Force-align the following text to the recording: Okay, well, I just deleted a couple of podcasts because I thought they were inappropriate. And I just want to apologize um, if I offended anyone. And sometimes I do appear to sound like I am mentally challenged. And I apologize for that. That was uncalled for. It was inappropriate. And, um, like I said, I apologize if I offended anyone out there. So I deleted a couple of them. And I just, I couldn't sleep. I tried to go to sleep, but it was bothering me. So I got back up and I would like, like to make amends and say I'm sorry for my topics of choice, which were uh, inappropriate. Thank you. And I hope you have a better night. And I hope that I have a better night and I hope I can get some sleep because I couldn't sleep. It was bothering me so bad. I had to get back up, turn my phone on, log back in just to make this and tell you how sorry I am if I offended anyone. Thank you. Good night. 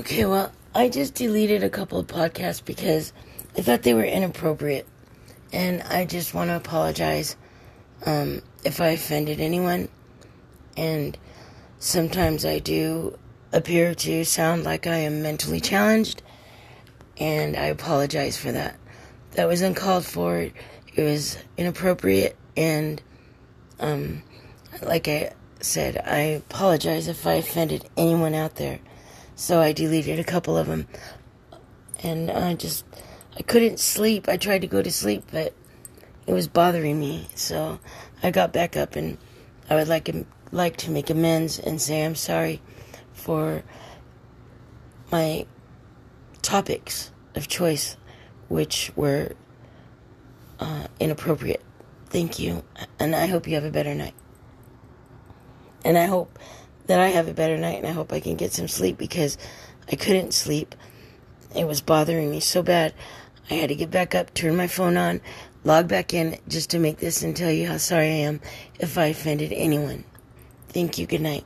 Okay, 0.00 0.24
well, 0.24 0.50
I 0.74 0.88
just 0.88 1.12
deleted 1.12 1.62
a 1.62 1.68
couple 1.68 1.98
of 1.98 2.06
podcasts 2.06 2.64
because 2.64 3.12
I 3.54 3.60
thought 3.60 3.82
they 3.82 3.92
were 3.92 4.02
inappropriate. 4.02 4.88
And 5.52 5.82
I 5.82 6.06
just 6.06 6.32
want 6.32 6.48
to 6.48 6.56
apologize 6.56 7.36
um, 8.06 8.40
if 8.64 8.80
I 8.80 8.92
offended 8.92 9.40
anyone. 9.40 9.90
And 10.74 11.18
sometimes 11.80 12.46
I 12.46 12.60
do 12.60 13.18
appear 13.52 13.94
to 13.96 14.24
sound 14.24 14.64
like 14.64 14.86
I 14.86 14.96
am 14.96 15.20
mentally 15.20 15.60
challenged. 15.60 16.22
And 17.18 17.54
I 17.54 17.66
apologize 17.66 18.38
for 18.38 18.52
that. 18.52 18.76
That 19.32 19.48
was 19.48 19.60
uncalled 19.60 20.06
for. 20.06 20.38
It 20.38 21.02
was 21.02 21.36
inappropriate. 21.58 22.38
And, 22.56 23.02
um, 23.78 24.22
like 24.80 25.08
I 25.08 25.34
said, 25.60 25.98
I 25.98 26.20
apologize 26.20 27.06
if 27.06 27.26
I 27.26 27.34
offended 27.34 27.86
anyone 27.98 28.34
out 28.34 28.56
there. 28.56 28.80
So 29.40 29.62
I 29.62 29.72
deleted 29.72 30.18
a 30.18 30.24
couple 30.24 30.58
of 30.58 30.66
them. 30.66 30.86
And 32.02 32.30
I 32.30 32.52
just, 32.52 32.84
I 33.38 33.40
couldn't 33.40 33.80
sleep. 33.80 34.28
I 34.28 34.36
tried 34.36 34.60
to 34.60 34.66
go 34.66 34.82
to 34.82 34.92
sleep, 34.92 35.24
but 35.32 35.54
it 36.26 36.34
was 36.34 36.46
bothering 36.46 37.00
me. 37.00 37.26
So 37.36 37.80
I 38.22 38.32
got 38.32 38.52
back 38.52 38.76
up 38.76 38.96
and 38.96 39.16
I 39.70 39.76
would 39.76 39.88
like, 39.88 40.14
like 40.52 40.76
to 40.76 40.90
make 40.90 41.08
amends 41.08 41.58
and 41.58 41.80
say 41.80 42.04
I'm 42.04 42.16
sorry 42.16 42.60
for 43.14 43.62
my 45.10 45.46
topics 46.42 47.10
of 47.34 47.48
choice, 47.48 47.96
which 48.48 48.92
were 48.94 49.32
uh, 50.58 50.86
inappropriate. 51.00 51.62
Thank 52.10 52.38
you. 52.38 52.62
And 52.98 53.16
I 53.16 53.24
hope 53.24 53.48
you 53.48 53.54
have 53.54 53.64
a 53.64 53.70
better 53.70 53.94
night. 53.94 54.14
And 55.82 55.96
I 55.96 56.04
hope 56.04 56.38
that 56.90 56.98
I 56.98 57.08
have 57.10 57.28
a 57.28 57.32
better 57.32 57.56
night 57.56 57.78
and 57.78 57.86
I 57.86 57.92
hope 57.92 58.12
I 58.12 58.18
can 58.18 58.34
get 58.34 58.52
some 58.52 58.66
sleep 58.66 58.98
because 58.98 59.38
I 59.92 59.94
couldn't 59.94 60.34
sleep. 60.34 60.74
It 61.54 61.68
was 61.68 61.80
bothering 61.80 62.32
me 62.32 62.40
so 62.40 62.64
bad. 62.64 62.94
I 63.48 63.54
had 63.54 63.68
to 63.68 63.76
get 63.76 63.92
back 63.92 64.12
up, 64.12 64.34
turn 64.34 64.56
my 64.56 64.66
phone 64.66 64.96
on, 64.96 65.20
log 65.62 65.86
back 65.86 66.12
in 66.12 66.36
just 66.48 66.70
to 66.70 66.80
make 66.80 66.98
this 66.98 67.22
and 67.22 67.36
tell 67.36 67.52
you 67.52 67.68
how 67.68 67.76
sorry 67.76 68.08
I 68.08 68.26
am 68.26 68.40
if 68.80 68.98
I 68.98 69.06
offended 69.06 69.52
anyone. 69.52 70.02
Thank 70.70 70.98
you. 70.98 71.06
Good 71.06 71.20
night. 71.20 71.44